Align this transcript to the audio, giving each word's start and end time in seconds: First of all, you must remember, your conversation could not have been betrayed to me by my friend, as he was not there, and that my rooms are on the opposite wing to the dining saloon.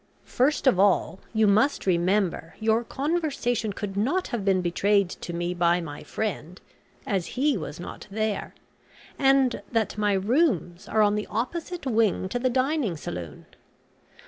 First 0.25 0.65
of 0.65 0.79
all, 0.79 1.19
you 1.31 1.45
must 1.45 1.85
remember, 1.85 2.55
your 2.59 2.83
conversation 2.83 3.71
could 3.71 3.95
not 3.95 4.29
have 4.29 4.43
been 4.43 4.59
betrayed 4.63 5.09
to 5.11 5.31
me 5.31 5.53
by 5.53 5.79
my 5.79 6.01
friend, 6.01 6.59
as 7.05 7.37
he 7.39 7.55
was 7.55 7.79
not 7.79 8.07
there, 8.09 8.55
and 9.19 9.61
that 9.71 9.99
my 9.99 10.13
rooms 10.13 10.87
are 10.87 11.03
on 11.03 11.13
the 11.13 11.27
opposite 11.27 11.85
wing 11.85 12.27
to 12.29 12.39
the 12.39 12.49
dining 12.49 12.97
saloon. 12.97 13.45